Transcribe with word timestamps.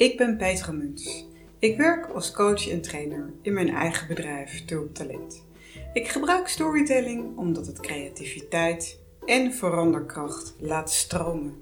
Ik 0.00 0.16
ben 0.16 0.36
Petra 0.36 0.72
Muns. 0.72 1.26
Ik 1.58 1.76
werk 1.76 2.06
als 2.06 2.32
coach 2.32 2.68
en 2.68 2.80
trainer 2.80 3.32
in 3.42 3.52
mijn 3.52 3.68
eigen 3.68 4.08
bedrijf 4.08 4.64
Tulp 4.64 4.94
Talent. 4.94 5.44
Ik 5.92 6.08
gebruik 6.08 6.48
storytelling 6.48 7.36
omdat 7.36 7.66
het 7.66 7.80
creativiteit 7.80 8.98
en 9.26 9.52
veranderkracht 9.52 10.54
laat 10.58 10.92
stromen. 10.92 11.54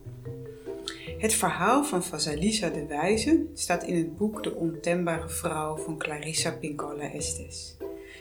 Het 1.19 1.35
verhaal 1.35 1.85
van 1.85 2.05
Vasalisa 2.05 2.69
de 2.69 2.87
Wijze 2.87 3.47
staat 3.55 3.83
in 3.83 3.97
het 3.97 4.17
boek 4.17 4.43
De 4.43 4.55
Ontembare 4.55 5.29
Vrouw 5.29 5.77
van 5.77 5.99
Clarissa 5.99 6.51
Pincola 6.51 7.13
Estes. 7.13 7.77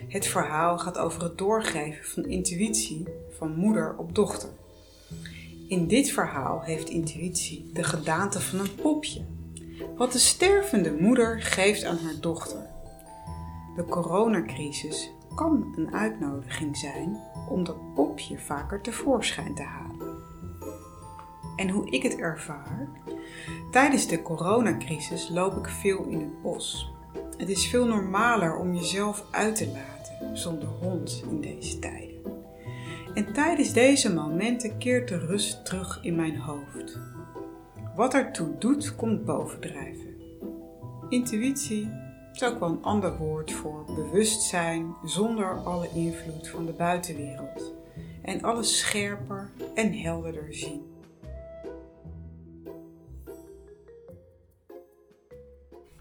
Het 0.08 0.28
verhaal 0.28 0.78
gaat 0.78 0.98
over 0.98 1.24
het 1.24 1.38
doorgeven 1.38 2.06
van 2.06 2.26
intuïtie 2.26 3.06
van 3.38 3.56
moeder 3.56 3.96
op 3.98 4.16
dochter. 4.16 4.50
In 5.68 5.88
dit 5.88 6.10
verhaal 6.10 6.62
heeft 6.62 6.90
intuïtie 6.90 7.70
de 7.74 7.84
gedaante 7.84 8.42
van 8.42 8.60
een 8.60 8.76
popje, 8.76 9.22
wat 9.96 10.12
de 10.12 10.20
stervende 10.20 10.96
moeder 11.00 11.42
geeft 11.42 11.84
aan 11.84 11.98
haar 11.98 12.20
dochter. 12.22 12.70
De 13.76 13.86
coronacrisis 13.86 15.12
kan 15.36 15.74
een 15.76 15.94
uitnodiging 15.94 16.78
zijn 16.78 17.18
om 17.50 17.64
dat 17.64 17.94
popje 17.94 18.38
vaker 18.38 18.82
tevoorschijn 18.82 19.56
te 19.56 19.64
halen. 19.64 20.26
En 21.56 21.70
hoe 21.70 21.90
ik 21.90 22.04
het 22.04 22.16
ervaar, 22.16 22.90
tijdens 23.72 24.08
de 24.08 24.22
coronacrisis 24.22 25.30
loop 25.30 25.58
ik 25.58 25.68
veel 25.68 26.04
in 26.04 26.20
het 26.20 26.42
bos. 26.42 26.92
Het 27.38 27.50
is 27.50 27.68
veel 27.68 27.86
normaler 27.86 28.56
om 28.56 28.76
jezelf 28.76 29.26
uit 29.32 29.56
te 29.56 29.68
laten 29.68 30.38
zonder 30.38 30.68
hond 30.68 31.24
in 31.30 31.42
deze 31.42 31.80
tijden. 31.80 32.08
En 33.14 33.34
tijdens 33.34 33.74
deze 33.74 34.14
momenten 34.14 34.78
keert 34.78 35.08
de 35.08 35.18
rust 35.18 35.66
terug 35.66 36.00
in 36.02 36.16
mijn 36.16 36.38
hoofd. 36.38 37.00
Wat 37.98 38.14
ertoe 38.14 38.58
doet, 38.58 38.96
komt 38.96 39.26
bovendrijven. 39.26 40.16
Intuïtie 41.10 41.92
is 42.34 42.44
ook 42.44 42.60
wel 42.60 42.70
een 42.70 42.84
ander 42.84 43.18
woord 43.18 43.52
voor 43.52 43.86
bewustzijn 43.86 44.96
zonder 45.04 45.64
alle 45.64 45.90
invloed 45.94 46.48
van 46.48 46.66
de 46.66 46.72
buitenwereld. 46.72 47.74
En 48.22 48.42
alles 48.42 48.80
scherper 48.80 49.52
en 49.76 49.94
helderder 49.94 50.54
zien. 50.54 50.82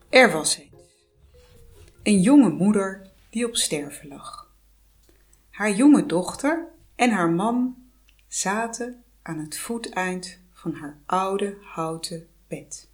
Er 0.08 0.32
was 0.32 0.58
eens 0.58 1.04
een 2.02 2.20
jonge 2.20 2.50
moeder 2.50 3.12
die 3.30 3.46
op 3.46 3.56
sterven 3.56 4.08
lag. 4.08 4.54
Haar 5.50 5.72
jonge 5.72 6.06
dochter 6.06 6.68
en 6.96 7.10
haar 7.10 7.30
man 7.30 7.76
zaten 8.28 9.04
aan 9.22 9.38
het 9.38 9.58
voeteind 9.58 10.44
van 10.66 10.74
haar 10.74 10.98
oude 11.06 11.56
houten 11.60 12.28
bed. 12.48 12.88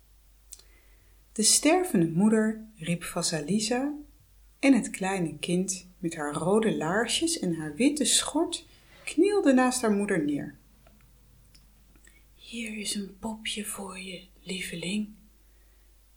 De 1.32 1.42
stervende 1.42 2.08
moeder 2.08 2.64
riep 2.76 3.04
Vasalisa 3.04 3.94
en 4.58 4.74
het 4.74 4.90
kleine 4.90 5.38
kind 5.38 5.86
met 5.98 6.14
haar 6.14 6.34
rode 6.34 6.76
laarsjes 6.76 7.38
en 7.38 7.54
haar 7.54 7.74
witte 7.74 8.04
schort 8.04 8.66
knielde 9.04 9.52
naast 9.52 9.82
haar 9.82 9.92
moeder 9.92 10.24
neer. 10.24 10.56
Hier 12.34 12.78
is 12.78 12.94
een 12.94 13.16
popje 13.18 13.64
voor 13.64 13.98
je, 13.98 14.22
lieveling, 14.40 15.08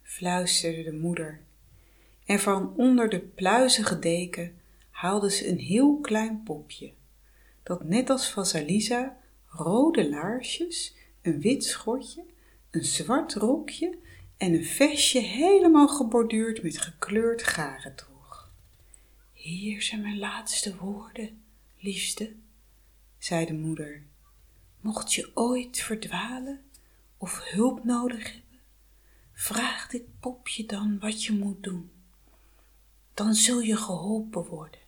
fluisterde 0.01 0.83
de 0.83 0.93
moeder, 0.93 1.41
en 2.25 2.39
van 2.39 2.73
onder 2.75 3.09
de 3.09 3.19
pluizige 3.19 3.99
deken 3.99 4.55
haalde 4.89 5.31
ze 5.31 5.47
een 5.47 5.59
heel 5.59 5.99
klein 5.99 6.43
popje, 6.43 6.91
dat 7.63 7.83
net 7.83 8.09
als 8.09 8.31
Vasalisa 8.31 9.17
rode 9.47 10.09
laarsjes, 10.09 10.94
een 11.25 11.41
wit 11.41 11.63
schortje, 11.63 12.25
een 12.71 12.83
zwart 12.83 13.33
rokje 13.33 13.97
en 14.37 14.53
een 14.53 14.65
vestje 14.65 15.19
helemaal 15.19 15.87
geborduurd 15.87 16.63
met 16.63 16.77
gekleurd 16.77 17.43
garen 17.43 17.95
droeg. 17.95 18.51
Hier 19.33 19.81
zijn 19.81 20.01
mijn 20.01 20.17
laatste 20.17 20.75
woorden, 20.75 21.43
liefste, 21.77 22.35
zei 23.17 23.45
de 23.45 23.53
moeder. 23.53 24.03
Mocht 24.79 25.13
je 25.13 25.31
ooit 25.33 25.79
verdwalen 25.79 26.63
of 27.17 27.43
hulp 27.43 27.83
nodig 27.83 28.31
hebben, 28.33 28.59
vraag 29.33 29.87
dit 29.87 30.19
popje 30.19 30.65
dan 30.65 30.99
wat 30.99 31.23
je 31.23 31.33
moet 31.33 31.63
doen. 31.63 31.91
Dan 33.13 33.33
zul 33.33 33.59
je 33.59 33.77
geholpen 33.77 34.45
worden. 34.45 34.79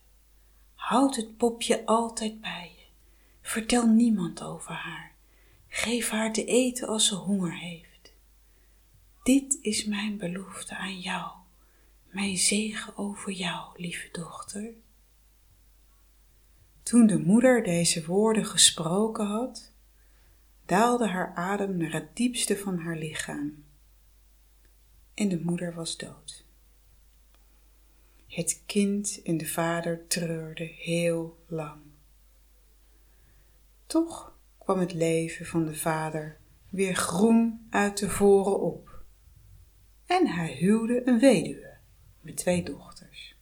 Houd 0.73 1.15
het 1.15 1.37
popje 1.37 1.85
altijd 1.85 2.41
bij 2.41 2.71
je. 2.77 2.85
Vertel 3.41 3.87
niemand 3.87 4.43
over 4.43 4.73
haar. 4.73 5.16
Geef 5.77 6.09
haar 6.09 6.33
te 6.33 6.45
eten 6.45 6.88
als 6.88 7.07
ze 7.07 7.15
honger 7.15 7.57
heeft. 7.57 8.13
Dit 9.23 9.57
is 9.61 9.85
mijn 9.85 10.17
belofte 10.17 10.75
aan 10.75 10.99
jou, 10.99 11.31
mijn 12.09 12.38
zegen 12.38 12.97
over 12.97 13.31
jou, 13.31 13.81
lieve 13.81 14.09
dochter. 14.11 14.73
Toen 16.83 17.07
de 17.07 17.17
moeder 17.17 17.63
deze 17.63 18.05
woorden 18.05 18.45
gesproken 18.45 19.25
had, 19.25 19.71
daalde 20.66 21.07
haar 21.07 21.35
adem 21.35 21.77
naar 21.77 21.93
het 21.93 22.16
diepste 22.16 22.57
van 22.57 22.77
haar 22.77 22.97
lichaam. 22.97 23.63
En 25.13 25.29
de 25.29 25.39
moeder 25.39 25.73
was 25.73 25.97
dood. 25.97 26.45
Het 28.27 28.63
kind 28.66 29.21
en 29.23 29.37
de 29.37 29.47
vader 29.47 30.07
treurden 30.07 30.67
heel 30.67 31.43
lang. 31.47 31.81
Toch 33.85 34.36
kwam 34.67 34.79
het 34.79 34.94
leven 34.94 35.45
van 35.45 35.66
de 35.66 35.75
vader 35.75 36.38
weer 36.69 36.95
groen 36.95 37.67
uit 37.69 37.95
tevoren 37.95 38.59
op. 38.59 39.03
En 40.05 40.28
hij 40.28 40.55
huwde 40.59 41.01
een 41.05 41.19
weduwe 41.19 41.78
met 42.22 42.38
twee 42.38 42.63
dochters. 42.63 43.35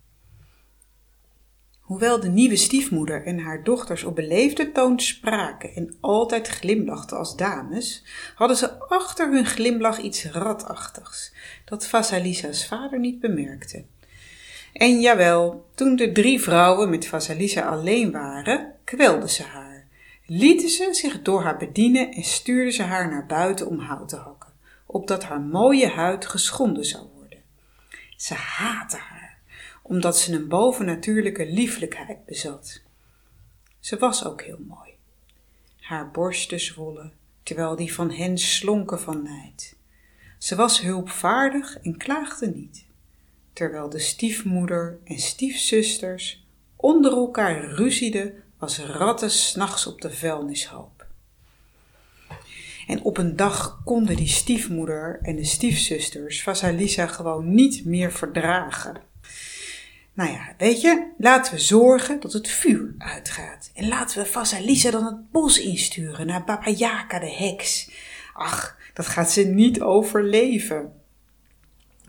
Hoewel 1.80 2.20
de 2.20 2.28
nieuwe 2.28 2.56
stiefmoeder 2.56 3.26
en 3.26 3.40
haar 3.40 3.64
dochters 3.64 4.04
op 4.04 4.16
beleefde 4.16 4.72
toon 4.72 5.00
spraken 5.00 5.76
en 5.76 5.96
altijd 6.00 6.48
glimlachten 6.48 7.18
als 7.18 7.36
dames, 7.36 8.06
hadden 8.36 8.58
ze 8.58 8.80
achter 8.80 9.32
hun 9.32 9.46
glimlach 9.46 10.00
iets 10.00 10.26
ratachtigs, 10.26 11.34
dat 11.66 11.88
Vasalisa's 11.88 12.68
vader 12.68 13.00
niet 13.00 13.20
bemerkte. 13.20 13.84
En 14.74 15.02
jawel, 15.02 15.66
toen 15.76 15.96
de 15.96 16.12
drie 16.12 16.42
vrouwen 16.42 16.90
met 16.90 17.08
Vasalisa 17.08 17.62
alleen 17.62 18.12
waren, 18.12 18.74
kwelden 18.84 19.30
ze 19.30 19.44
haar 19.44 19.65
lieten 20.26 20.70
ze 20.70 20.94
zich 20.94 21.22
door 21.22 21.44
haar 21.44 21.58
bedienen 21.58 22.12
en 22.12 22.24
stuurden 22.24 22.74
ze 22.74 22.84
haar 22.84 23.10
naar 23.10 23.26
buiten 23.26 23.68
om 23.68 23.80
hout 23.80 24.10
te 24.10 24.16
hakken, 24.16 24.54
opdat 24.86 25.24
haar 25.24 25.42
mooie 25.42 25.88
huid 25.88 26.26
geschonden 26.26 26.86
zou 26.86 27.08
worden. 27.16 27.40
Ze 28.16 28.34
haatte 28.34 28.98
haar, 28.98 29.38
omdat 29.82 30.20
ze 30.20 30.34
een 30.34 30.48
bovennatuurlijke 30.48 31.46
lieflijkheid 31.46 32.26
bezat. 32.26 32.82
Ze 33.80 33.98
was 33.98 34.26
ook 34.26 34.42
heel 34.42 34.60
mooi. 34.68 34.90
Haar 35.80 36.12
borsten 36.12 36.60
zwollen, 36.60 37.14
terwijl 37.44 37.76
die 37.76 37.94
van 37.94 38.12
hen 38.12 38.38
slonken 38.38 39.02
van 39.02 39.24
nijd. 39.24 39.76
Ze 40.38 40.56
was 40.56 40.82
hulpvaardig 40.82 41.78
en 41.78 41.98
klaagde 41.98 42.48
niet, 42.48 42.86
terwijl 43.54 43.90
de 43.90 44.00
stiefmoeder 44.00 45.00
en 45.04 45.20
stiefzusters 45.20 46.46
onder 46.76 47.12
elkaar 47.12 47.66
ruzieden 47.66 48.44
als 48.66 48.80
ratten 48.80 49.32
s'nachts 49.32 49.88
op 49.88 50.02
de 50.02 50.12
vuilnishoop. 50.12 51.06
En 52.88 53.02
op 53.02 53.18
een 53.18 53.36
dag 53.36 53.82
konden 53.84 54.16
die 54.16 54.28
stiefmoeder 54.28 55.20
en 55.22 55.36
de 55.36 55.44
stiefzusters 55.44 56.44
Vasalisa 56.44 57.08
gewoon 57.08 57.56
niet 57.56 57.86
meer 57.86 58.12
verdragen. 58.12 59.02
Nou 60.14 60.32
ja, 60.32 60.54
weet 60.58 60.82
je, 60.82 61.12
laten 61.18 61.54
we 61.54 61.60
zorgen 61.60 62.20
dat 62.20 62.34
het 62.34 62.48
vuur 62.48 62.96
uitgaat. 62.98 63.72
En 63.74 63.88
laten 63.88 64.18
we 64.18 64.26
Vasalisa 64.26 64.92
dan 64.92 65.06
het 65.06 65.32
bos 65.32 65.60
insturen 65.60 66.28
naar 66.28 66.44
Baba 66.44 66.72
de 67.20 67.36
heks. 67.38 67.92
Ach, 68.34 68.78
dat 68.94 69.08
gaat 69.08 69.32
ze 69.32 69.42
niet 69.44 69.82
overleven. 69.82 70.94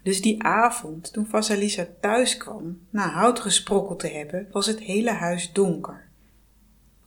Dus 0.02 0.22
die 0.22 0.42
avond, 0.42 1.12
toen 1.12 1.26
Vasalisa 1.26 1.86
thuis 2.00 2.36
kwam, 2.36 2.80
na 2.90 3.08
hout 3.08 3.40
gesprokkeld 3.40 3.98
te 3.98 4.08
hebben, 4.08 4.48
was 4.50 4.66
het 4.66 4.80
hele 4.80 5.10
huis 5.10 5.52
donker. 5.52 6.05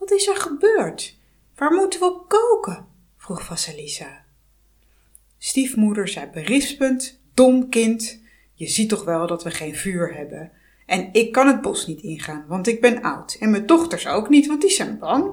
Wat 0.00 0.10
is 0.10 0.28
er 0.28 0.36
gebeurd? 0.36 1.18
Waar 1.54 1.72
moeten 1.72 2.00
we 2.00 2.06
op 2.06 2.28
koken? 2.28 2.86
vroeg 3.16 3.44
Vasalisa. 3.44 4.24
Stiefmoeder 5.38 6.08
zei 6.08 6.26
berispend, 6.26 7.20
dom 7.34 7.68
kind, 7.68 8.20
je 8.54 8.66
ziet 8.66 8.88
toch 8.88 9.04
wel 9.04 9.26
dat 9.26 9.42
we 9.42 9.50
geen 9.50 9.74
vuur 9.74 10.14
hebben. 10.14 10.52
En 10.86 11.08
ik 11.12 11.32
kan 11.32 11.46
het 11.46 11.60
bos 11.60 11.86
niet 11.86 12.02
ingaan, 12.02 12.44
want 12.46 12.66
ik 12.66 12.80
ben 12.80 13.02
oud. 13.02 13.36
En 13.40 13.50
mijn 13.50 13.66
dochters 13.66 14.06
ook 14.06 14.28
niet, 14.28 14.46
want 14.46 14.60
die 14.60 14.70
zijn 14.70 14.98
bang. 14.98 15.32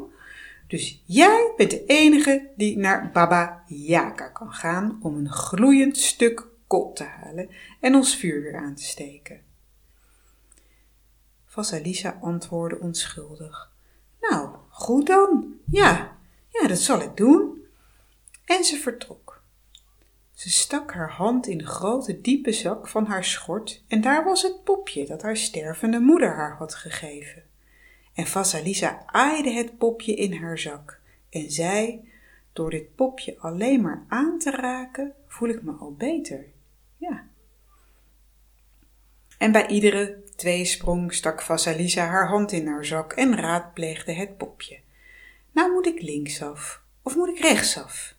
Dus 0.68 1.04
jij 1.06 1.54
bent 1.58 1.72
de 1.72 1.86
enige 1.86 2.50
die 2.56 2.78
naar 2.78 3.12
Baba 3.12 3.64
Yaga 3.68 4.28
kan 4.28 4.54
gaan 4.54 5.00
om 5.02 5.18
een 5.18 5.32
gloeiend 5.32 5.98
stuk 5.98 6.48
kool 6.68 6.94
te 6.94 7.04
halen 7.04 7.50
en 7.80 7.96
ons 7.96 8.16
vuur 8.16 8.42
weer 8.42 8.58
aan 8.58 8.76
te 8.76 8.84
steken. 8.84 9.42
Vasalisa 11.46 12.18
antwoordde 12.22 12.80
onschuldig. 12.80 13.76
Nou, 14.20 14.56
goed 14.70 15.08
dan. 15.08 15.56
Ja, 15.66 16.18
ja, 16.50 16.68
dat 16.68 16.80
zal 16.80 17.02
ik 17.02 17.18
doen. 17.18 17.66
En 18.46 18.64
ze 18.64 18.78
vertrok. 18.78 19.42
Ze 20.34 20.50
stak 20.50 20.94
haar 20.94 21.12
hand 21.12 21.48
in 21.48 21.58
de 21.58 21.66
grote 21.66 22.22
diepe 22.22 22.52
zak 22.52 22.88
van 22.88 23.06
haar 23.06 23.24
schort 23.24 23.84
en 23.88 24.02
daar 24.02 24.24
was 24.24 24.42
het 24.42 24.64
popje 24.64 25.06
dat 25.06 25.22
haar 25.22 25.38
stervende 25.38 26.00
moeder 26.00 26.36
haar 26.36 26.56
had 26.56 26.76
gegeven. 26.76 27.44
En 28.14 28.28
Vasalisa 28.28 29.04
aaide 29.06 29.52
het 29.52 29.78
popje 29.78 30.14
in 30.14 30.34
haar 30.34 30.60
zak 30.60 31.00
en 31.30 31.52
zei, 31.52 32.10
door 32.54 32.70
dit 32.70 32.96
popje 32.96 33.38
alleen 33.40 33.82
maar 33.82 34.06
aan 34.08 34.40
te 34.40 34.52
raken, 34.52 35.14
voel 35.28 35.50
ik 35.50 35.64
me 35.64 35.72
al 35.72 35.94
beter. 35.94 36.46
Ja. 36.98 37.28
En 39.38 39.52
bij 39.52 39.68
iedere 39.68 40.24
tweesprong 40.38 41.14
stak 41.14 41.42
Vasalisa 41.42 42.06
haar 42.06 42.28
hand 42.28 42.52
in 42.52 42.68
haar 42.68 42.86
zak 42.86 43.14
en 43.14 43.36
raadpleegde 43.36 44.14
het 44.14 44.38
popje. 44.38 44.80
Nou 45.52 45.72
moet 45.72 45.86
ik 45.86 46.02
linksaf 46.02 46.82
of 47.02 47.16
moet 47.16 47.30
ik 47.30 47.40
rechtsaf? 47.40 48.16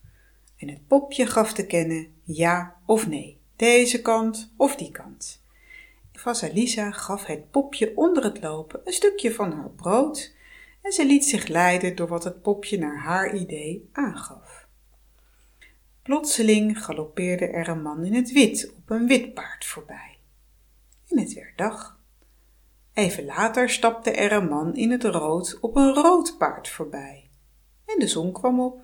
En 0.57 0.69
het 0.69 0.87
popje 0.87 1.27
gaf 1.27 1.53
te 1.53 1.67
kennen 1.67 2.15
ja 2.23 2.77
of 2.87 3.07
nee, 3.07 3.41
deze 3.57 4.03
kant 4.03 4.53
of 4.57 4.77
die 4.77 4.91
kant. 4.91 5.43
Vasalisa 6.13 6.91
gaf 6.91 7.25
het 7.25 7.51
popje 7.51 7.93
onder 7.97 8.25
het 8.25 8.43
lopen 8.43 8.81
een 8.85 8.93
stukje 8.93 9.35
van 9.35 9.53
haar 9.53 9.71
brood 9.71 10.35
en 10.83 10.93
ze 10.93 11.07
liet 11.07 11.25
zich 11.25 11.47
leiden 11.47 11.97
door 11.97 12.09
wat 12.09 12.25
het 12.25 12.43
popje 12.43 12.79
naar 12.79 12.99
haar 12.99 13.35
idee 13.35 13.89
aangaf. 13.93 14.67
Plotseling 16.03 16.85
galoppeerde 16.85 17.47
er 17.47 17.69
een 17.69 17.83
man 17.83 18.05
in 18.05 18.15
het 18.15 18.33
wit 18.33 18.73
op 18.77 18.91
een 18.91 19.07
wit 19.07 19.35
paard 19.35 19.65
voorbij. 19.65 20.19
En 21.09 21.19
het 21.19 21.33
werd 21.33 21.59
dag. 21.59 21.98
Even 22.99 23.25
later 23.25 23.71
stapte 23.71 24.11
er 24.11 24.33
een 24.33 24.49
man 24.49 24.77
in 24.77 24.91
het 24.91 25.05
rood 25.05 25.59
op 25.61 25.77
een 25.77 25.95
rood 25.95 26.39
paard 26.39 26.69
voorbij. 26.69 27.31
En 27.87 27.99
de 27.99 28.07
zon 28.07 28.33
kwam 28.33 28.61
op. 28.61 28.81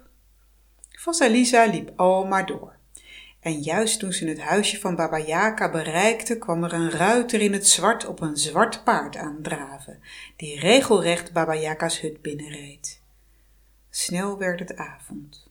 Vasalisa 0.91 1.65
liep 1.65 1.93
al 1.97 2.27
maar 2.27 2.47
door. 2.47 2.77
En 3.41 3.61
juist 3.61 3.99
toen 3.99 4.13
ze 4.13 4.27
het 4.27 4.41
huisje 4.41 4.81
van 4.81 4.97
Baba 4.97 5.19
Yaga 5.19 5.71
bereikte, 5.71 6.39
kwam 6.39 6.65
er 6.65 6.73
een 6.73 6.91
ruiter 6.91 7.41
in 7.41 7.53
het 7.53 7.69
zwart 7.69 8.07
op 8.07 8.21
een 8.21 8.37
zwart 8.37 8.85
paard 8.85 9.17
aandraven, 9.17 10.01
die 10.37 10.61
regelrecht 10.61 11.33
Baba 11.33 11.55
Yaga's 11.55 12.01
hut 12.01 12.23
binnenreed. 12.23 13.01
Snel 13.91 14.39
werd 14.39 14.59
het 14.59 14.77
avond. 14.77 15.51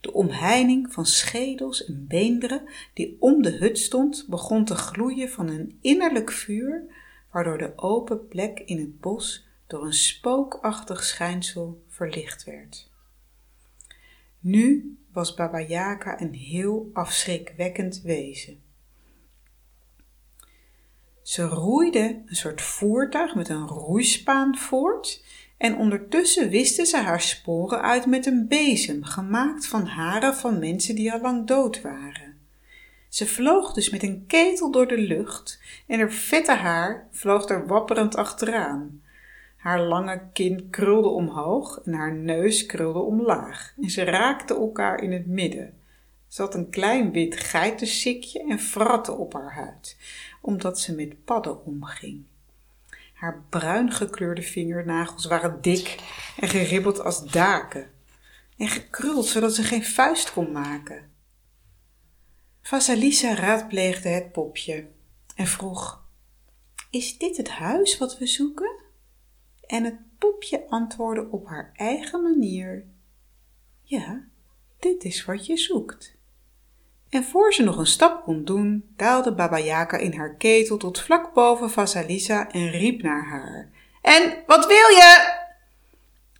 De 0.00 0.12
omheining 0.12 0.92
van 0.92 1.06
schedels 1.06 1.84
en 1.84 2.06
beenderen 2.08 2.62
die 2.94 3.16
om 3.20 3.42
de 3.42 3.50
hut 3.50 3.78
stond, 3.78 4.26
begon 4.28 4.64
te 4.64 4.74
gloeien 4.74 5.30
van 5.30 5.48
een 5.48 5.78
innerlijk 5.80 6.32
vuur, 6.32 6.84
waardoor 7.30 7.58
de 7.58 7.72
open 7.76 8.28
plek 8.28 8.60
in 8.60 8.78
het 8.78 9.00
bos 9.00 9.46
door 9.66 9.84
een 9.84 9.92
spookachtig 9.92 11.04
schijnsel 11.04 11.84
verlicht 11.88 12.44
werd. 12.44 12.90
Nu 14.40 14.96
was 15.12 15.34
Baba 15.34 15.60
Yaga 15.60 16.20
een 16.20 16.34
heel 16.34 16.90
afschrikwekkend 16.92 18.00
wezen. 18.02 18.62
Ze 21.22 21.42
roeide 21.42 22.22
een 22.26 22.36
soort 22.36 22.62
voertuig 22.62 23.34
met 23.34 23.48
een 23.48 23.66
roeispaan 23.66 24.56
voort 24.58 25.24
en 25.56 25.76
ondertussen 25.76 26.48
wisten 26.48 26.86
ze 26.86 26.96
haar 26.96 27.20
sporen 27.20 27.82
uit 27.82 28.06
met 28.06 28.26
een 28.26 28.48
bezem, 28.48 29.04
gemaakt 29.04 29.66
van 29.66 29.86
haren 29.86 30.34
van 30.34 30.58
mensen 30.58 30.94
die 30.94 31.12
al 31.12 31.20
lang 31.20 31.46
dood 31.46 31.80
waren. 31.80 32.29
Ze 33.10 33.26
vloog 33.26 33.72
dus 33.72 33.90
met 33.90 34.02
een 34.02 34.24
ketel 34.26 34.70
door 34.70 34.86
de 34.86 34.98
lucht 34.98 35.60
en 35.86 35.98
haar 35.98 36.12
vette 36.12 36.52
haar 36.52 37.08
vloog 37.10 37.48
er 37.48 37.66
wapperend 37.66 38.16
achteraan. 38.16 39.02
Haar 39.56 39.80
lange 39.80 40.20
kin 40.32 40.68
krulde 40.70 41.08
omhoog 41.08 41.80
en 41.84 41.92
haar 41.92 42.14
neus 42.14 42.66
krulde 42.66 42.98
omlaag 42.98 43.74
en 43.82 43.90
ze 43.90 44.04
raakten 44.04 44.56
elkaar 44.56 45.02
in 45.02 45.12
het 45.12 45.26
midden. 45.26 45.78
Ze 46.28 46.42
had 46.42 46.54
een 46.54 46.70
klein 46.70 47.12
wit 47.12 47.40
geitensikje 47.40 48.44
en 48.48 48.60
fratte 48.60 49.12
op 49.12 49.32
haar 49.32 49.54
huid, 49.54 49.96
omdat 50.40 50.80
ze 50.80 50.94
met 50.94 51.24
padden 51.24 51.64
omging. 51.64 52.22
Haar 53.14 53.42
bruin 53.48 53.92
gekleurde 53.92 54.42
vingernagels 54.42 55.26
waren 55.26 55.58
dik 55.60 55.98
en 56.36 56.48
geribbeld 56.48 57.04
als 57.04 57.30
daken 57.30 57.90
en 58.56 58.68
gekruld 58.68 59.26
zodat 59.26 59.54
ze 59.54 59.62
geen 59.62 59.84
vuist 59.84 60.32
kon 60.32 60.52
maken. 60.52 61.09
Vasalisa 62.70 63.34
raadpleegde 63.34 64.08
het 64.08 64.32
popje 64.32 64.86
en 65.34 65.46
vroeg: 65.46 66.04
Is 66.90 67.18
dit 67.18 67.36
het 67.36 67.48
huis 67.48 67.98
wat 67.98 68.18
we 68.18 68.26
zoeken? 68.26 68.70
En 69.66 69.84
het 69.84 70.18
popje 70.18 70.68
antwoordde 70.68 71.28
op 71.30 71.46
haar 71.46 71.72
eigen 71.76 72.22
manier: 72.22 72.84
Ja, 73.82 74.24
dit 74.78 75.04
is 75.04 75.24
wat 75.24 75.46
je 75.46 75.56
zoekt. 75.56 76.16
En 77.08 77.24
voor 77.24 77.52
ze 77.54 77.62
nog 77.62 77.76
een 77.76 77.86
stap 77.86 78.22
kon 78.22 78.44
doen, 78.44 78.92
daalde 78.96 79.34
Baba 79.34 79.58
Yaga 79.58 79.96
in 79.96 80.12
haar 80.12 80.34
ketel 80.34 80.76
tot 80.76 81.00
vlak 81.00 81.34
boven 81.34 81.70
Vasalisa 81.70 82.50
en 82.50 82.70
riep 82.70 83.02
naar 83.02 83.28
haar. 83.28 83.70
En 84.02 84.42
wat 84.46 84.66
wil 84.66 84.88
je? 84.88 85.40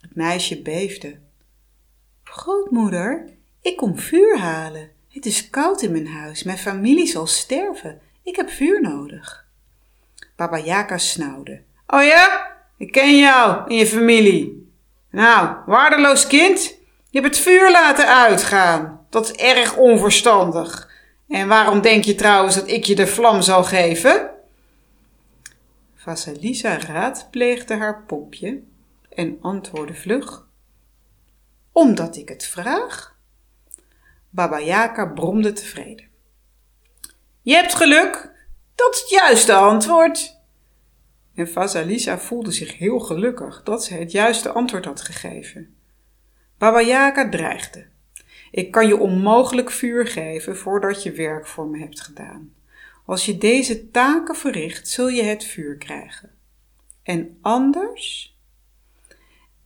Het 0.00 0.14
meisje 0.14 0.62
beefde. 0.62 1.18
Grootmoeder, 2.22 3.36
ik 3.60 3.76
kom 3.76 3.98
vuur 3.98 4.38
halen. 4.38 4.98
Het 5.20 5.28
is 5.28 5.50
koud 5.50 5.82
in 5.82 5.92
mijn 5.92 6.08
huis. 6.08 6.42
Mijn 6.42 6.58
familie 6.58 7.06
zal 7.06 7.26
sterven. 7.26 8.00
Ik 8.22 8.36
heb 8.36 8.50
vuur 8.50 8.80
nodig. 8.80 9.44
Baba 10.36 10.58
Yaga 10.58 10.98
snauwde. 10.98 11.62
Oh 11.86 12.02
ja? 12.02 12.56
Ik 12.76 12.92
ken 12.92 13.18
jou 13.18 13.70
en 13.70 13.76
je 13.76 13.86
familie. 13.86 14.72
Nou, 15.10 15.56
waardeloos 15.66 16.26
kind, 16.26 16.74
je 17.10 17.20
hebt 17.20 17.34
het 17.34 17.44
vuur 17.44 17.70
laten 17.70 18.06
uitgaan. 18.06 19.06
Dat 19.10 19.24
is 19.24 19.32
erg 19.32 19.76
onverstandig. 19.76 20.90
En 21.28 21.48
waarom 21.48 21.80
denk 21.80 22.04
je 22.04 22.14
trouwens 22.14 22.54
dat 22.54 22.68
ik 22.68 22.84
je 22.84 22.94
de 22.94 23.06
vlam 23.06 23.42
zal 23.42 23.64
geven? 23.64 24.30
Vasalisa 25.96 26.78
raadpleegde 26.78 27.74
haar 27.74 28.02
popje 28.06 28.62
en 29.14 29.38
antwoordde 29.40 29.94
vlug: 29.94 30.46
Omdat 31.72 32.16
ik 32.16 32.28
het 32.28 32.46
vraag. 32.46 33.09
Baba 34.30 34.60
Yaga 34.60 35.06
bromde 35.06 35.52
tevreden. 35.52 36.08
Je 37.42 37.54
hebt 37.54 37.74
geluk, 37.74 38.32
dat 38.74 38.94
is 38.94 39.00
het 39.00 39.10
juiste 39.10 39.54
antwoord. 39.54 40.38
En 41.34 41.48
Vasalisa 41.48 42.18
voelde 42.18 42.50
zich 42.52 42.78
heel 42.78 42.98
gelukkig 42.98 43.62
dat 43.62 43.84
ze 43.84 43.94
het 43.94 44.12
juiste 44.12 44.50
antwoord 44.50 44.84
had 44.84 45.00
gegeven. 45.00 45.74
Baba 46.58 46.80
Yaga 46.80 47.28
dreigde. 47.28 47.86
Ik 48.50 48.70
kan 48.70 48.86
je 48.86 48.98
onmogelijk 48.98 49.70
vuur 49.70 50.06
geven 50.06 50.56
voordat 50.56 51.02
je 51.02 51.12
werk 51.12 51.46
voor 51.46 51.66
me 51.66 51.78
hebt 51.78 52.00
gedaan. 52.00 52.54
Als 53.06 53.26
je 53.26 53.38
deze 53.38 53.90
taken 53.90 54.36
verricht, 54.36 54.88
zul 54.88 55.08
je 55.08 55.22
het 55.22 55.44
vuur 55.44 55.76
krijgen. 55.76 56.30
En 57.02 57.38
anders? 57.40 58.38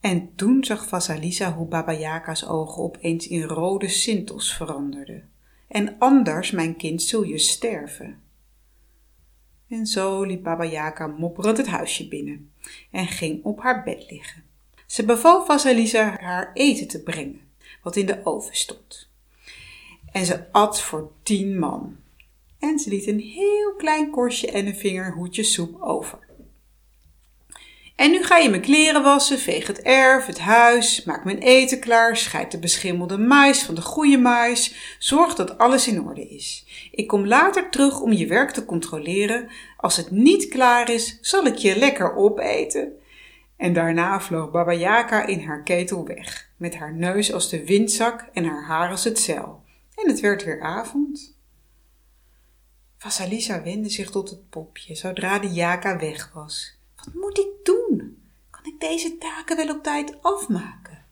En 0.05 0.35
toen 0.35 0.65
zag 0.65 0.89
Vasalisa 0.89 1.53
hoe 1.53 1.67
Baba 1.67 1.93
Yaga's 1.93 2.47
ogen 2.47 2.83
opeens 2.83 3.29
in 3.29 3.43
rode 3.43 3.89
sintels 3.89 4.55
veranderden. 4.55 5.31
En 5.69 5.99
anders, 5.99 6.51
mijn 6.51 6.77
kind, 6.77 7.03
zul 7.03 7.23
je 7.23 7.39
sterven. 7.39 8.23
En 9.69 9.87
zo 9.87 10.23
liep 10.23 10.43
Baba 10.43 10.65
Yaga 10.65 11.07
mopperend 11.07 11.57
het 11.57 11.67
huisje 11.67 12.09
binnen 12.09 12.53
en 12.91 13.07
ging 13.07 13.45
op 13.45 13.61
haar 13.61 13.83
bed 13.83 14.11
liggen. 14.11 14.45
Ze 14.87 15.05
beval 15.05 15.45
Vasalisa 15.45 16.17
haar 16.21 16.53
eten 16.53 16.89
te 16.89 17.03
brengen, 17.03 17.41
wat 17.83 17.97
in 17.97 18.07
de 18.07 18.21
oven 18.25 18.57
stond. 18.57 19.11
en 20.13 20.27
ze 20.27 20.53
at 20.53 20.81
voor 20.81 21.13
tien 21.23 21.59
man. 21.59 21.97
En 22.59 22.79
ze 22.79 22.91
liet 22.91 23.07
een 23.07 23.21
heel 23.21 23.75
klein 23.77 24.11
korstje 24.11 24.51
en 24.51 24.67
een 24.67 24.77
vingerhoedje 24.77 25.43
soep 25.43 25.81
over. 25.81 26.24
En 27.95 28.11
nu 28.11 28.23
ga 28.23 28.37
je 28.37 28.49
mijn 28.49 28.63
kleren 28.63 29.03
wassen, 29.03 29.39
veeg 29.39 29.67
het 29.67 29.83
erf, 29.83 30.27
het 30.27 30.39
huis, 30.39 31.05
maak 31.05 31.25
mijn 31.25 31.39
eten 31.39 31.81
klaar, 31.81 32.17
scheid 32.17 32.51
de 32.51 32.59
beschimmelde 32.59 33.19
mais 33.19 33.63
van 33.63 33.75
de 33.75 33.81
goede 33.81 34.19
mais, 34.19 34.75
zorg 34.99 35.35
dat 35.35 35.59
alles 35.59 35.89
in 35.89 36.03
orde 36.03 36.29
is. 36.29 36.67
Ik 36.91 37.07
kom 37.07 37.27
later 37.27 37.71
terug 37.71 38.01
om 38.01 38.13
je 38.13 38.27
werk 38.27 38.51
te 38.51 38.65
controleren. 38.65 39.49
Als 39.77 39.97
het 39.97 40.11
niet 40.11 40.49
klaar 40.49 40.91
is, 40.91 41.19
zal 41.21 41.47
ik 41.47 41.57
je 41.57 41.77
lekker 41.77 42.15
opeten. 42.15 42.93
En 43.57 43.73
daarna 43.73 44.21
vloog 44.21 44.51
Baba 44.51 44.73
Yaga 44.73 45.27
in 45.27 45.41
haar 45.41 45.63
ketel 45.63 46.07
weg, 46.07 46.51
met 46.57 46.77
haar 46.77 46.95
neus 46.95 47.33
als 47.33 47.51
de 47.51 47.65
windzak 47.65 48.29
en 48.33 48.45
haar 48.45 48.65
haar 48.65 48.91
als 48.91 49.05
het 49.05 49.19
zeil. 49.19 49.65
En 49.95 50.09
het 50.09 50.21
werd 50.21 50.45
weer 50.45 50.61
avond. 50.61 51.37
Vasalisa 52.97 53.63
wendde 53.63 53.89
zich 53.89 54.11
tot 54.11 54.31
het 54.31 54.49
popje 54.51 54.95
zodra 54.95 55.39
de 55.39 55.49
Jaka 55.53 55.99
weg 55.99 56.31
was. 56.35 56.74
Wat 57.05 57.15
moet 57.15 57.39
ik 57.39 57.49
doen? 57.63 58.23
Kan 58.51 58.65
ik 58.65 58.81
deze 58.81 59.19
taken 59.19 59.57
wel 59.57 59.77
op 59.77 59.83
tijd 59.83 60.23
afmaken? 60.23 61.05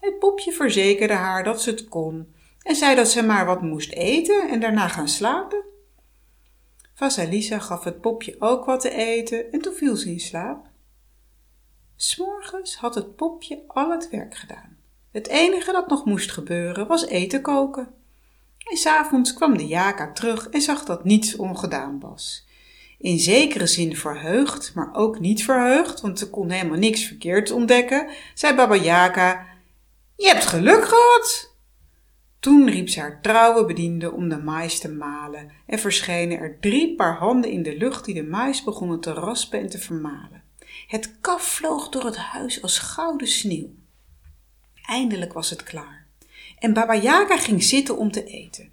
Het 0.00 0.18
popje 0.18 0.52
verzekerde 0.52 1.14
haar 1.14 1.44
dat 1.44 1.62
ze 1.62 1.70
het 1.70 1.88
kon 1.88 2.34
en 2.62 2.76
zei 2.76 2.94
dat 2.94 3.08
ze 3.08 3.22
maar 3.22 3.46
wat 3.46 3.62
moest 3.62 3.92
eten 3.92 4.48
en 4.48 4.60
daarna 4.60 4.88
gaan 4.88 5.08
slapen. 5.08 5.64
Vasalisa 6.94 7.58
gaf 7.58 7.84
het 7.84 8.00
popje 8.00 8.36
ook 8.38 8.64
wat 8.64 8.80
te 8.80 8.90
eten 8.90 9.52
en 9.52 9.60
toen 9.60 9.74
viel 9.74 9.96
ze 9.96 10.10
in 10.10 10.20
slaap. 10.20 10.66
S'morgens 11.96 12.76
had 12.76 12.94
het 12.94 13.16
popje 13.16 13.62
al 13.66 13.90
het 13.90 14.10
werk 14.10 14.34
gedaan. 14.34 14.76
Het 15.10 15.28
enige 15.28 15.72
dat 15.72 15.88
nog 15.88 16.04
moest 16.04 16.30
gebeuren 16.30 16.86
was 16.86 17.06
eten 17.06 17.42
koken. 17.42 17.94
En 18.70 18.76
s'avonds 18.76 19.32
kwam 19.32 19.56
de 19.56 19.66
Jaka 19.66 20.12
terug 20.12 20.48
en 20.48 20.60
zag 20.60 20.84
dat 20.84 21.04
niets 21.04 21.36
ongedaan 21.36 22.00
was. 22.00 22.48
In 23.00 23.18
zekere 23.18 23.66
zin 23.66 23.96
verheugd, 23.96 24.74
maar 24.74 24.90
ook 24.92 25.20
niet 25.20 25.44
verheugd, 25.44 26.00
want 26.00 26.18
ze 26.18 26.30
kon 26.30 26.50
helemaal 26.50 26.78
niks 26.78 27.04
verkeerd 27.04 27.50
ontdekken, 27.50 28.08
zei 28.34 28.54
Baba 28.54 28.76
Jaka: 28.76 29.46
Je 30.16 30.26
hebt 30.26 30.46
geluk 30.46 30.84
gehad! 30.84 31.54
Toen 32.40 32.70
riep 32.70 32.88
ze 32.88 33.00
haar 33.00 33.20
trouwe 33.22 33.64
bediende 33.64 34.12
om 34.12 34.28
de 34.28 34.36
mais 34.36 34.78
te 34.78 34.88
malen 34.88 35.50
en 35.66 35.78
verschenen 35.78 36.38
er 36.38 36.56
drie 36.60 36.94
paar 36.94 37.16
handen 37.16 37.50
in 37.50 37.62
de 37.62 37.76
lucht 37.76 38.04
die 38.04 38.14
de 38.14 38.22
mais 38.22 38.64
begonnen 38.64 39.00
te 39.00 39.12
raspen 39.12 39.60
en 39.60 39.68
te 39.68 39.78
vermalen. 39.78 40.42
Het 40.86 41.20
kaf 41.20 41.42
vloog 41.42 41.88
door 41.88 42.04
het 42.04 42.16
huis 42.16 42.62
als 42.62 42.78
gouden 42.78 43.28
sneeuw. 43.28 43.70
Eindelijk 44.86 45.32
was 45.32 45.50
het 45.50 45.62
klaar. 45.62 46.06
En 46.58 46.72
Baba 46.72 46.94
Yaga 46.94 47.36
ging 47.36 47.62
zitten 47.62 47.98
om 47.98 48.10
te 48.10 48.24
eten. 48.24 48.72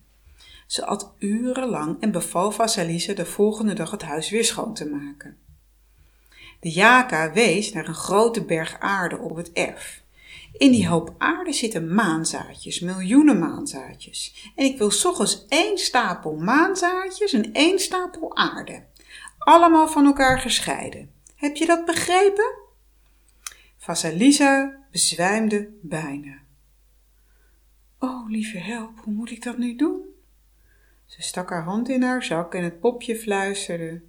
Ze 0.67 0.85
at 0.85 1.13
urenlang 1.19 1.97
en 1.99 2.11
beval 2.11 2.51
Vasalisa 2.51 3.13
de 3.13 3.25
volgende 3.25 3.73
dag 3.73 3.91
het 3.91 4.01
huis 4.01 4.29
weer 4.29 4.45
schoon 4.45 4.73
te 4.73 4.85
maken. 4.85 5.37
De 6.59 6.69
Jaka 6.69 7.31
wees 7.31 7.73
naar 7.73 7.87
een 7.87 7.93
grote 7.93 8.43
berg 8.43 8.79
aarde 8.79 9.17
op 9.17 9.35
het 9.35 9.51
erf. 9.51 10.03
In 10.53 10.71
die 10.71 10.87
hoop 10.87 11.15
aarde 11.17 11.53
zitten 11.53 11.93
maanzaadjes, 11.93 12.79
miljoenen 12.79 13.39
maanzaadjes. 13.39 14.51
En 14.55 14.65
ik 14.65 14.77
wil 14.77 14.91
ochtends 15.03 15.45
één 15.47 15.77
stapel 15.77 16.35
maanzaadjes 16.35 17.33
en 17.33 17.53
één 17.53 17.79
stapel 17.79 18.35
aarde. 18.35 18.83
Allemaal 19.37 19.87
van 19.87 20.05
elkaar 20.05 20.39
gescheiden. 20.39 21.11
Heb 21.35 21.55
je 21.55 21.65
dat 21.65 21.85
begrepen? 21.85 22.55
Vasalisa 23.77 24.77
bezwijmde 24.91 25.69
bijna. 25.81 26.37
Oh, 27.99 28.29
lieve 28.29 28.57
help, 28.57 28.99
hoe 28.99 29.13
moet 29.13 29.31
ik 29.31 29.43
dat 29.43 29.57
nu 29.57 29.75
doen? 29.75 30.16
Ze 31.07 31.21
stak 31.21 31.49
haar 31.49 31.63
hand 31.63 31.89
in 31.89 32.01
haar 32.01 32.23
zak 32.23 32.53
en 32.53 32.63
het 32.63 32.79
popje 32.79 33.15
fluisterde: 33.15 34.01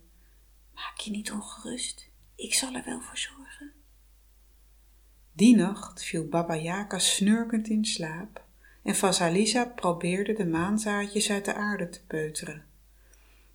Maak 0.74 0.96
je 0.96 1.10
niet 1.10 1.32
ongerust, 1.32 2.10
ik 2.34 2.54
zal 2.54 2.74
er 2.74 2.84
wel 2.84 3.00
voor 3.00 3.18
zorgen. 3.18 3.72
Die 5.32 5.56
nacht 5.56 6.04
viel 6.04 6.28
Baba 6.28 6.56
Yaga 6.56 6.98
snurkend 6.98 7.68
in 7.68 7.84
slaap 7.84 8.44
en 8.82 8.96
Vasalisa 8.96 9.64
probeerde 9.64 10.32
de 10.32 10.46
maanzaadjes 10.46 11.30
uit 11.30 11.44
de 11.44 11.54
aarde 11.54 11.88
te 11.88 12.04
peuteren. 12.06 12.64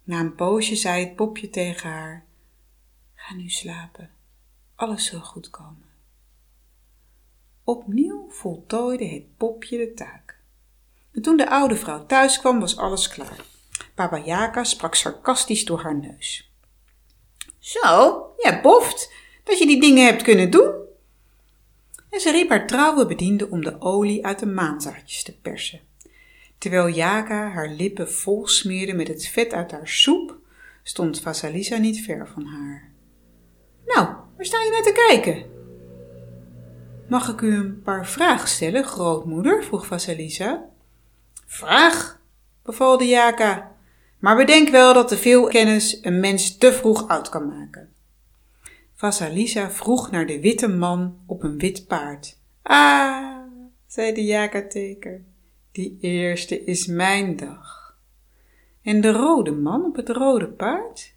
Na 0.03 0.19
een 0.19 0.35
poosje 0.35 0.75
zei 0.75 1.05
het 1.05 1.15
popje 1.15 1.49
tegen 1.49 1.89
haar: 1.89 2.25
Ga 3.13 3.35
nu 3.35 3.49
slapen, 3.49 4.09
alles 4.75 5.05
zal 5.05 5.21
goed 5.21 5.49
komen. 5.49 5.91
Opnieuw 7.63 8.29
voltooide 8.29 9.05
het 9.05 9.37
popje 9.37 9.77
de 9.77 9.93
taak. 9.93 10.22
En 11.13 11.21
toen 11.21 11.37
de 11.37 11.49
oude 11.49 11.75
vrouw 11.75 12.05
thuis 12.05 12.39
kwam, 12.39 12.59
was 12.59 12.77
alles 12.77 13.07
klaar. 13.07 13.45
Baba 13.95 14.17
Yaga 14.17 14.63
sprak 14.63 14.95
sarcastisch 14.95 15.65
door 15.65 15.79
haar 15.79 15.99
neus. 15.99 16.51
Zo, 17.59 18.25
ja, 18.37 18.61
boft 18.61 19.11
dat 19.43 19.59
je 19.59 19.65
die 19.65 19.81
dingen 19.81 20.05
hebt 20.05 20.21
kunnen 20.21 20.49
doen. 20.49 20.73
En 22.09 22.19
ze 22.19 22.31
riep 22.31 22.49
haar 22.49 22.67
trouwe 22.67 23.05
bediende 23.05 23.49
om 23.49 23.63
de 23.63 23.81
olie 23.81 24.25
uit 24.25 24.39
de 24.39 24.45
maanzaadjes 24.45 25.23
te 25.23 25.39
persen. 25.39 25.79
Terwijl 26.57 26.89
Yaga 26.89 27.49
haar 27.49 27.69
lippen 27.69 28.11
vol 28.11 28.47
smeerde 28.47 28.93
met 28.93 29.07
het 29.07 29.27
vet 29.27 29.53
uit 29.53 29.71
haar 29.71 29.87
soep, 29.87 30.37
stond 30.83 31.21
Vasalisa 31.21 31.77
niet 31.77 32.01
ver 32.01 32.27
van 32.27 32.45
haar. 32.45 32.91
Nou, 33.85 34.07
waar 34.35 34.45
sta 34.45 34.63
je 34.63 34.71
naar 34.71 34.81
te 34.81 35.05
kijken? 35.07 35.51
Mag 37.09 37.29
ik 37.29 37.41
u 37.41 37.55
een 37.55 37.81
paar 37.81 38.07
vragen 38.07 38.47
stellen, 38.47 38.83
grootmoeder? 38.83 39.63
vroeg 39.63 39.85
Vasalisa. 39.85 40.69
Vraag, 41.45 42.19
beval 42.63 42.97
de 42.97 43.05
Jaka, 43.05 43.75
maar 44.19 44.35
bedenk 44.35 44.69
wel 44.69 44.93
dat 44.93 45.07
te 45.07 45.17
veel 45.17 45.47
kennis 45.47 45.99
een 46.01 46.19
mens 46.19 46.57
te 46.57 46.73
vroeg 46.73 47.07
oud 47.07 47.29
kan 47.29 47.47
maken. 47.47 47.93
Vasalisa 48.95 49.71
vroeg 49.71 50.11
naar 50.11 50.25
de 50.25 50.39
witte 50.39 50.67
man 50.67 51.17
op 51.25 51.43
een 51.43 51.57
wit 51.57 51.87
paard. 51.87 52.37
Ah, 52.61 53.37
zei 53.87 54.13
de 54.13 54.23
Jaka-teker, 54.23 55.21
die 55.71 55.97
eerste 56.01 56.63
is 56.63 56.85
mijn 56.85 57.35
dag. 57.35 57.97
En 58.81 59.01
de 59.01 59.11
rode 59.11 59.51
man 59.51 59.85
op 59.85 59.95
het 59.95 60.09
rode 60.09 60.47
paard? 60.47 61.13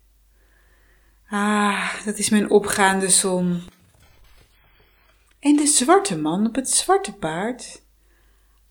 Ah, 1.29 2.05
dat 2.05 2.19
is 2.19 2.31
mijn 2.31 2.51
opgaande 2.51 3.09
zon. 3.09 3.63
En 5.41 5.57
de 5.57 5.67
zwarte 5.67 6.19
man 6.19 6.47
op 6.47 6.55
het 6.55 6.71
zwarte 6.71 7.13
paard? 7.15 7.83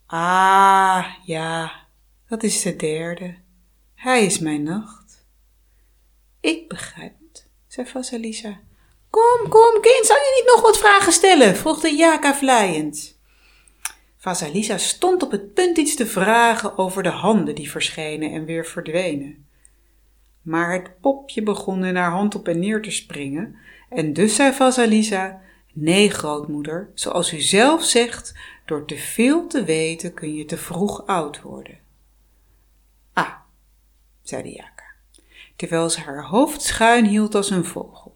Ah, 0.05 1.05
ja, 1.23 1.71
dat 2.27 2.43
is 2.43 2.61
de 2.61 2.75
derde. 2.75 3.35
Hij 3.95 4.25
is 4.25 4.39
mijn 4.39 4.63
nacht. 4.63 5.25
Ik 6.39 6.67
begrijp 6.67 7.13
het, 7.27 7.49
zei 7.67 7.87
Vasalisa. 7.87 8.59
Kom, 9.09 9.49
kom, 9.49 9.81
kind, 9.81 10.05
zou 10.05 10.19
je 10.19 10.41
niet 10.43 10.53
nog 10.53 10.61
wat 10.61 10.77
vragen 10.77 11.13
stellen? 11.13 11.55
vroeg 11.55 11.79
de 11.79 11.95
Jaka 11.95 12.35
vlijend. 12.35 13.17
Vasalisa 14.17 14.77
stond 14.77 15.23
op 15.23 15.31
het 15.31 15.53
punt 15.53 15.77
iets 15.77 15.95
te 15.95 16.05
vragen 16.05 16.77
over 16.77 17.03
de 17.03 17.09
handen 17.09 17.55
die 17.55 17.71
verschenen 17.71 18.31
en 18.31 18.45
weer 18.45 18.65
verdwenen. 18.65 19.47
Maar 20.41 20.73
het 20.73 20.99
popje 20.99 21.43
begon 21.43 21.85
in 21.85 21.95
haar 21.95 22.11
hand 22.11 22.35
op 22.35 22.47
en 22.47 22.59
neer 22.59 22.81
te 22.81 22.91
springen, 22.91 23.55
en 23.89 24.13
dus 24.13 24.35
zei 24.35 24.53
Vasalisa: 24.53 25.41
Nee, 25.77 26.09
grootmoeder, 26.09 26.91
zoals 26.93 27.33
u 27.33 27.41
zelf 27.41 27.83
zegt, 27.83 28.33
door 28.65 28.85
te 28.85 28.97
veel 28.97 29.47
te 29.47 29.63
weten 29.63 30.13
kun 30.13 30.35
je 30.35 30.45
te 30.45 30.57
vroeg 30.57 31.05
oud 31.05 31.41
worden. 31.41 31.79
Ah, 33.13 33.33
zei 34.21 34.43
de 34.43 34.51
Jaka, 34.51 34.83
terwijl 35.55 35.89
ze 35.89 35.99
haar 35.99 36.23
hoofd 36.23 36.61
schuin 36.61 37.05
hield 37.05 37.35
als 37.35 37.49
een 37.49 37.65
vogel. 37.65 38.15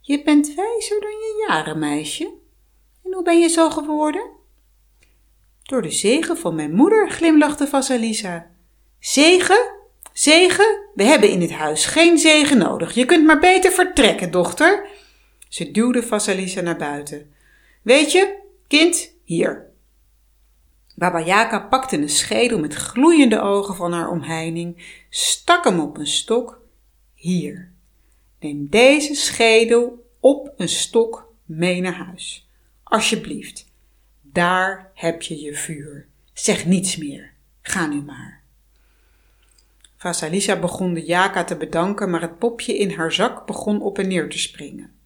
Je 0.00 0.22
bent 0.22 0.54
wijzer 0.54 1.00
dan 1.00 1.10
je 1.10 1.44
jaren, 1.48 1.78
meisje. 1.78 2.32
En 3.04 3.12
hoe 3.12 3.22
ben 3.22 3.40
je 3.40 3.48
zo 3.48 3.70
geworden? 3.70 4.30
Door 5.62 5.82
de 5.82 5.90
zegen 5.90 6.36
van 6.36 6.54
mijn 6.54 6.74
moeder, 6.74 7.10
glimlachte 7.10 7.66
Vasalisa. 7.66 8.50
Zegen? 8.98 9.70
Zegen? 10.12 10.90
We 10.94 11.02
hebben 11.02 11.30
in 11.30 11.40
dit 11.40 11.52
huis 11.52 11.86
geen 11.86 12.18
zegen 12.18 12.58
nodig. 12.58 12.94
Je 12.94 13.04
kunt 13.04 13.26
maar 13.26 13.40
beter 13.40 13.72
vertrekken, 13.72 14.30
dochter. 14.30 14.86
Ze 15.48 15.70
duwde 15.70 16.02
Vasalisa 16.02 16.60
naar 16.60 16.76
buiten. 16.76 17.32
Weet 17.82 18.12
je, 18.12 18.38
kind, 18.66 19.10
hier. 19.24 19.66
Baba 20.94 21.20
Yaga 21.20 21.58
pakte 21.60 21.96
een 21.96 22.08
schedel 22.08 22.58
met 22.58 22.74
gloeiende 22.74 23.40
ogen 23.40 23.74
van 23.74 23.92
haar 23.92 24.10
omheining, 24.10 25.02
stak 25.10 25.64
hem 25.64 25.80
op 25.80 25.96
een 25.96 26.06
stok. 26.06 26.60
Hier, 27.14 27.70
neem 28.40 28.66
deze 28.68 29.14
schedel 29.14 30.06
op 30.20 30.52
een 30.56 30.68
stok 30.68 31.32
mee 31.44 31.80
naar 31.80 31.94
huis. 31.94 32.48
Alsjeblieft, 32.82 33.66
daar 34.22 34.90
heb 34.94 35.22
je 35.22 35.40
je 35.40 35.54
vuur. 35.54 36.06
Zeg 36.32 36.66
niets 36.66 36.96
meer. 36.96 37.32
Ga 37.62 37.86
nu 37.86 38.02
maar. 38.02 38.42
Vasalisa 39.96 40.58
begon 40.58 40.94
de 40.94 41.04
Jaka 41.04 41.44
te 41.44 41.56
bedanken, 41.56 42.10
maar 42.10 42.20
het 42.20 42.38
popje 42.38 42.78
in 42.78 42.90
haar 42.90 43.12
zak 43.12 43.46
begon 43.46 43.80
op 43.82 43.98
en 43.98 44.08
neer 44.08 44.30
te 44.30 44.38
springen. 44.38 44.97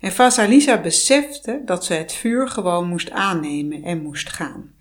En 0.00 0.12
Vasalisa 0.12 0.80
besefte 0.80 1.62
dat 1.64 1.84
ze 1.84 1.94
het 1.94 2.12
vuur 2.12 2.48
gewoon 2.48 2.88
moest 2.88 3.10
aannemen 3.10 3.82
en 3.82 4.02
moest 4.02 4.28
gaan. 4.28 4.74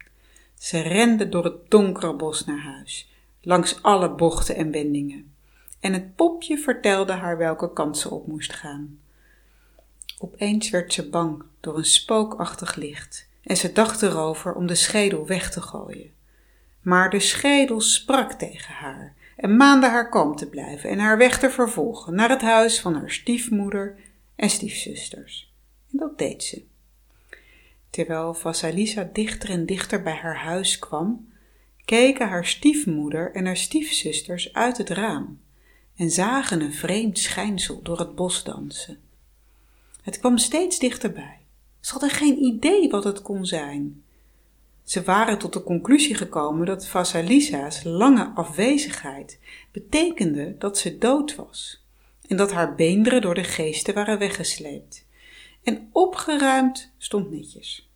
Ze 0.57 0.79
rende 0.79 1.29
door 1.29 1.43
het 1.43 1.69
donkere 1.69 2.13
bos 2.13 2.45
naar 2.45 2.59
huis, 2.59 3.11
langs 3.41 3.83
alle 3.83 4.09
bochten 4.09 4.55
en 4.55 4.71
wendingen. 4.71 5.33
En 5.79 5.93
het 5.93 6.15
popje 6.15 6.57
vertelde 6.57 7.13
haar 7.13 7.37
welke 7.37 7.73
kant 7.73 7.97
ze 7.97 8.09
op 8.09 8.27
moest 8.27 8.53
gaan. 8.53 8.99
Opeens 10.17 10.69
werd 10.69 10.93
ze 10.93 11.09
bang 11.09 11.43
door 11.59 11.77
een 11.77 11.85
spookachtig 11.85 12.75
licht 12.75 13.27
en 13.43 13.57
ze 13.57 13.71
dacht 13.71 14.01
erover 14.01 14.53
om 14.53 14.67
de 14.67 14.75
schedel 14.75 15.27
weg 15.27 15.51
te 15.51 15.61
gooien. 15.61 16.11
Maar 16.81 17.09
de 17.09 17.19
schedel 17.19 17.81
sprak 17.81 18.31
tegen 18.31 18.73
haar 18.73 19.15
en 19.35 19.57
maande 19.57 19.87
haar 19.87 20.09
kalm 20.09 20.35
te 20.35 20.49
blijven 20.49 20.89
en 20.89 20.99
haar 20.99 21.17
weg 21.17 21.39
te 21.39 21.49
vervolgen 21.49 22.15
naar 22.15 22.29
het 22.29 22.41
huis 22.41 22.81
van 22.81 22.95
haar 22.95 23.11
stiefmoeder 23.11 23.95
en 24.39 24.49
stiefzusters. 24.49 25.53
En 25.91 25.97
dat 25.97 26.17
deed 26.17 26.43
ze. 26.43 26.63
Terwijl 27.89 28.33
Vasalisa 28.33 29.09
dichter 29.13 29.49
en 29.49 29.65
dichter 29.65 30.03
bij 30.03 30.13
haar 30.13 30.37
huis 30.37 30.79
kwam, 30.79 31.27
keken 31.85 32.27
haar 32.27 32.45
stiefmoeder 32.45 33.31
en 33.31 33.45
haar 33.45 33.57
stiefzusters 33.57 34.53
uit 34.53 34.77
het 34.77 34.89
raam 34.89 35.39
en 35.95 36.11
zagen 36.11 36.61
een 36.61 36.73
vreemd 36.73 37.19
schijnsel 37.19 37.81
door 37.81 37.99
het 37.99 38.15
bos 38.15 38.43
dansen. 38.43 38.99
Het 40.01 40.19
kwam 40.19 40.37
steeds 40.37 40.79
dichterbij. 40.79 41.37
Ze 41.79 41.91
hadden 41.91 42.09
geen 42.09 42.43
idee 42.43 42.89
wat 42.89 43.03
het 43.03 43.21
kon 43.21 43.45
zijn. 43.45 44.03
Ze 44.83 45.03
waren 45.03 45.39
tot 45.39 45.53
de 45.53 45.63
conclusie 45.63 46.15
gekomen 46.15 46.65
dat 46.65 46.87
Vasalisa's 46.87 47.83
lange 47.83 48.31
afwezigheid 48.35 49.39
betekende 49.71 50.55
dat 50.57 50.77
ze 50.77 50.97
dood 50.97 51.35
was 51.35 51.78
en 52.29 52.37
dat 52.37 52.51
haar 52.51 52.75
beenderen 52.75 53.21
door 53.21 53.35
de 53.35 53.43
geesten 53.43 53.93
waren 53.93 54.19
weggesleept. 54.19 55.05
En 55.63 55.89
opgeruimd 55.91 56.91
stond 56.97 57.31
netjes. 57.31 57.89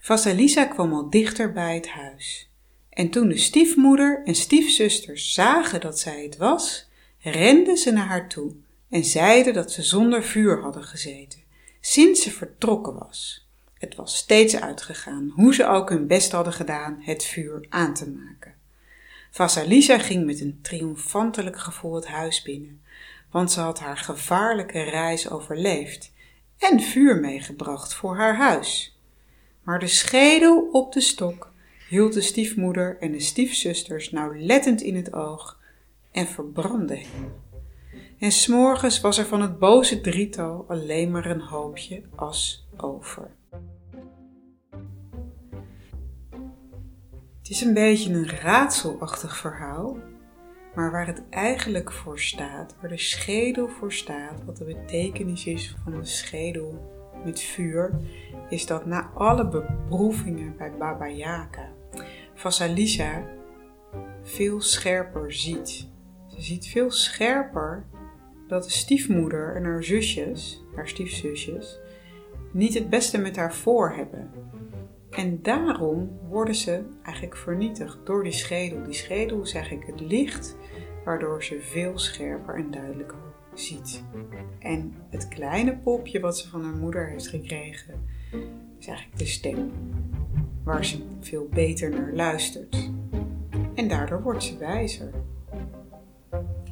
Vasalisa 0.00 0.64
kwam 0.64 0.92
al 0.92 1.10
dichter 1.10 1.52
bij 1.52 1.74
het 1.74 1.88
huis. 1.88 2.50
En 2.90 3.10
toen 3.10 3.28
de 3.28 3.36
stiefmoeder 3.36 4.22
en 4.24 4.34
stiefzusters 4.34 5.34
zagen 5.34 5.80
dat 5.80 5.98
zij 5.98 6.22
het 6.22 6.36
was, 6.36 6.88
renden 7.18 7.76
ze 7.76 7.90
naar 7.90 8.06
haar 8.06 8.28
toe 8.28 8.54
en 8.90 9.04
zeiden 9.04 9.54
dat 9.54 9.72
ze 9.72 9.82
zonder 9.82 10.24
vuur 10.24 10.62
hadden 10.62 10.84
gezeten, 10.84 11.40
sinds 11.80 12.22
ze 12.22 12.30
vertrokken 12.30 12.94
was. 12.94 13.48
Het 13.78 13.94
was 13.94 14.16
steeds 14.16 14.56
uitgegaan, 14.56 15.32
hoe 15.34 15.54
ze 15.54 15.66
ook 15.66 15.88
hun 15.88 16.06
best 16.06 16.32
hadden 16.32 16.52
gedaan 16.52 16.98
het 17.00 17.24
vuur 17.24 17.66
aan 17.68 17.94
te 17.94 18.10
maken. 18.10 18.54
Vasalisa 19.30 19.98
ging 19.98 20.26
met 20.26 20.40
een 20.40 20.58
triomfantelijk 20.62 21.58
gevoel 21.58 21.94
het 21.94 22.06
huis 22.06 22.42
binnen, 22.42 22.81
want 23.32 23.52
ze 23.52 23.60
had 23.60 23.80
haar 23.80 23.96
gevaarlijke 23.96 24.82
reis 24.82 25.30
overleefd 25.30 26.12
en 26.58 26.80
vuur 26.80 27.20
meegebracht 27.20 27.94
voor 27.94 28.16
haar 28.16 28.36
huis. 28.36 29.00
Maar 29.62 29.78
de 29.78 29.86
schedel 29.86 30.68
op 30.72 30.92
de 30.92 31.00
stok 31.00 31.52
hield 31.88 32.12
de 32.12 32.20
stiefmoeder 32.20 32.96
en 33.00 33.12
de 33.12 33.20
stiefzusters 33.20 34.10
nauwlettend 34.10 34.80
in 34.80 34.96
het 34.96 35.12
oog 35.12 35.58
en 36.12 36.26
verbrandde 36.26 36.96
hen. 36.96 37.32
En 38.18 38.32
s'morgens 38.32 39.00
was 39.00 39.18
er 39.18 39.26
van 39.26 39.42
het 39.42 39.58
boze 39.58 40.00
drietal 40.00 40.64
alleen 40.68 41.10
maar 41.10 41.26
een 41.26 41.40
hoopje 41.40 42.02
as 42.14 42.66
over. 42.76 43.30
Het 47.38 47.50
is 47.50 47.60
een 47.60 47.74
beetje 47.74 48.12
een 48.12 48.28
raadselachtig 48.28 49.36
verhaal, 49.36 49.96
maar 50.74 50.90
waar 50.90 51.06
het 51.06 51.22
eigenlijk 51.30 51.92
voor 51.92 52.18
staat, 52.18 52.76
waar 52.80 52.90
de 52.90 52.98
schedel 52.98 53.68
voor 53.68 53.92
staat, 53.92 54.44
wat 54.44 54.56
de 54.56 54.64
betekenis 54.64 55.46
is 55.46 55.76
van 55.84 55.92
de 55.92 56.04
schedel 56.04 56.90
met 57.24 57.40
vuur, 57.40 57.90
is 58.48 58.66
dat 58.66 58.86
na 58.86 59.10
alle 59.14 59.48
beproevingen 59.48 60.56
bij 60.56 60.72
Baba 60.78 61.08
Yaga, 61.08 61.68
Vasalisa 62.34 63.24
veel 64.22 64.60
scherper 64.60 65.32
ziet. 65.32 65.88
Ze 66.28 66.42
ziet 66.42 66.66
veel 66.66 66.90
scherper 66.90 67.86
dat 68.48 68.64
de 68.64 68.70
stiefmoeder 68.70 69.56
en 69.56 69.64
haar 69.64 69.84
zusjes, 69.84 70.64
haar 70.74 70.88
stiefzusjes, 70.88 71.78
niet 72.52 72.74
het 72.74 72.90
beste 72.90 73.18
met 73.18 73.36
haar 73.36 73.54
voor 73.54 73.90
hebben. 73.90 74.30
En 75.12 75.42
daarom 75.42 76.18
worden 76.28 76.54
ze 76.54 76.84
eigenlijk 77.02 77.36
vernietigd 77.36 77.98
door 78.04 78.22
die 78.22 78.32
schedel. 78.32 78.82
Die 78.82 78.94
schedel 78.94 79.40
is 79.40 79.54
eigenlijk 79.54 79.86
het 79.86 80.00
licht 80.00 80.56
waardoor 81.04 81.44
ze 81.44 81.60
veel 81.60 81.98
scherper 81.98 82.54
en 82.54 82.70
duidelijker 82.70 83.18
ziet. 83.54 84.02
En 84.58 84.94
het 85.10 85.28
kleine 85.28 85.76
popje 85.76 86.20
wat 86.20 86.38
ze 86.38 86.48
van 86.48 86.64
haar 86.64 86.76
moeder 86.76 87.08
heeft 87.08 87.28
gekregen, 87.28 87.94
is 88.78 88.86
eigenlijk 88.86 89.18
de 89.18 89.26
stem 89.26 89.70
waar 90.64 90.84
ze 90.84 91.02
veel 91.20 91.48
beter 91.50 91.90
naar 91.90 92.12
luistert. 92.12 92.90
En 93.74 93.88
daardoor 93.88 94.22
wordt 94.22 94.42
ze 94.42 94.56
wijzer. 94.58 95.10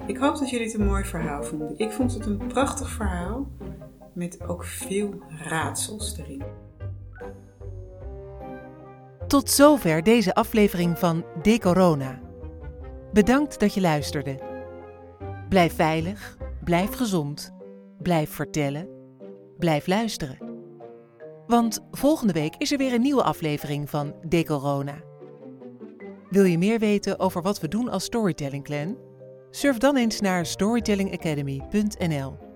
Ik 0.07 0.17
hoop 0.17 0.39
dat 0.39 0.51
jullie 0.51 0.67
het 0.67 0.75
een 0.75 0.87
mooi 0.87 1.05
verhaal 1.05 1.45
vonden. 1.45 1.79
Ik 1.79 1.91
vond 1.91 2.15
het 2.15 2.27
een 2.27 2.47
prachtig 2.47 2.91
verhaal 2.91 3.49
met 4.13 4.43
ook 4.49 4.65
veel 4.65 5.23
raadsels 5.29 6.19
erin. 6.19 6.43
Tot 9.31 9.51
zover 9.51 10.03
deze 10.03 10.35
aflevering 10.35 10.99
van 10.99 11.25
De 11.43 11.59
Corona. 11.59 12.21
Bedankt 13.13 13.61
dat 13.61 13.75
je 13.75 13.81
luisterde. 13.81 14.39
Blijf 15.49 15.75
veilig, 15.75 16.37
blijf 16.65 16.91
gezond, 16.91 17.55
blijf 17.99 18.31
vertellen, 18.31 18.89
blijf 19.59 19.87
luisteren. 19.87 20.39
Want 21.47 21.81
volgende 21.91 22.33
week 22.33 22.55
is 22.57 22.73
er 22.73 22.79
weer 22.79 22.93
een 22.93 23.01
nieuwe 23.01 23.23
aflevering 23.23 23.91
van 23.91 24.15
De 24.23 24.45
Corona. 24.45 25.01
Wil 26.31 26.45
je 26.45 26.59
meer 26.59 26.79
weten 26.79 27.19
over 27.19 27.43
wat 27.43 27.61
we 27.61 27.69
doen 27.69 27.89
als 27.89 28.05
Storytelling 28.05 28.65
Clan? 28.65 28.97
Surf 29.51 29.79
dan 29.79 29.97
eens 29.97 30.21
naar 30.21 30.47
storytellingacademy.nl. 30.47 32.50